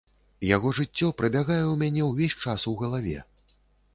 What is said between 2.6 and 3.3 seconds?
у галаве.